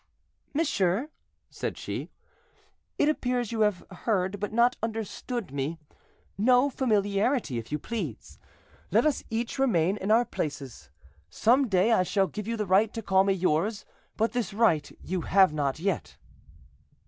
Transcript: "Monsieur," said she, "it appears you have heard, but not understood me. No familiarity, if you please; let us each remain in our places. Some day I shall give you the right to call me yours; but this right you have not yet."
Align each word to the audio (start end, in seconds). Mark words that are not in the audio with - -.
"Monsieur," 0.55 1.09
said 1.51 1.77
she, 1.77 2.09
"it 2.97 3.07
appears 3.07 3.51
you 3.51 3.59
have 3.61 3.85
heard, 3.91 4.39
but 4.39 4.51
not 4.51 4.75
understood 4.81 5.51
me. 5.51 5.77
No 6.39 6.71
familiarity, 6.71 7.59
if 7.59 7.71
you 7.71 7.77
please; 7.77 8.39
let 8.89 9.05
us 9.05 9.23
each 9.29 9.59
remain 9.59 9.97
in 9.97 10.09
our 10.09 10.25
places. 10.25 10.89
Some 11.29 11.67
day 11.67 11.91
I 11.91 12.01
shall 12.01 12.25
give 12.25 12.47
you 12.47 12.57
the 12.57 12.65
right 12.65 12.91
to 12.95 13.03
call 13.03 13.23
me 13.23 13.33
yours; 13.33 13.85
but 14.17 14.31
this 14.31 14.55
right 14.55 14.91
you 15.03 15.21
have 15.21 15.53
not 15.53 15.79
yet." 15.79 16.17